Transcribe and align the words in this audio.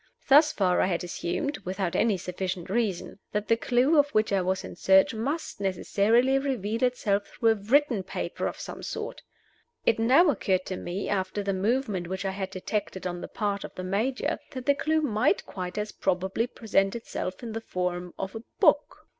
Thus 0.29 0.51
far 0.51 0.81
I 0.81 0.87
had 0.87 1.03
assumed 1.03 1.59
(without 1.59 1.95
any 1.95 2.17
sufficient 2.17 2.71
reason) 2.71 3.19
that 3.33 3.47
the 3.49 3.55
clew 3.55 3.99
of 3.99 4.09
which 4.15 4.33
I 4.33 4.41
was 4.41 4.63
in 4.63 4.75
search 4.75 5.13
must 5.13 5.61
necessarily 5.61 6.39
reveal 6.39 6.81
itself 6.83 7.27
through 7.27 7.49
a 7.49 7.53
written 7.53 8.01
paper 8.01 8.47
of 8.47 8.59
some 8.59 8.81
sort. 8.81 9.21
It 9.85 9.99
now 9.99 10.31
occurred 10.31 10.65
to 10.65 10.75
me 10.75 11.07
after 11.07 11.43
the 11.43 11.53
movement 11.53 12.07
which 12.07 12.25
I 12.25 12.31
had 12.31 12.49
detected 12.49 13.05
on 13.05 13.21
the 13.21 13.27
part 13.27 13.63
of 13.63 13.75
the 13.75 13.83
Major 13.83 14.39
that 14.53 14.65
the 14.65 14.73
clew 14.73 15.01
might 15.01 15.45
quite 15.45 15.77
as 15.77 15.91
probably 15.91 16.47
present 16.47 16.95
itself 16.95 17.43
in 17.43 17.51
the 17.51 17.61
form 17.61 18.15
of 18.17 18.33
a 18.35 18.41
book. 18.59 19.07